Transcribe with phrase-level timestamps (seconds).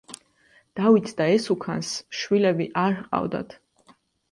[0.79, 1.93] დავითს და ესუქანს
[2.23, 3.57] შვილები არ ჰყავდათ.